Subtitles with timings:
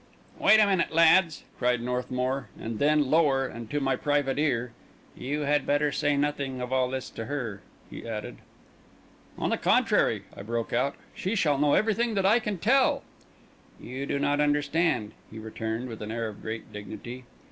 [0.39, 4.71] "Wait a minute, lads!" cried Northmour; and then lower and to my private ear:
[5.15, 8.37] "You had better say nothing of all this to her," he added.
[9.37, 13.03] "On the contrary!" I broke out, "she shall know everything that I can tell."
[13.79, 17.25] "You do not understand," he returned, with an air of great dignity.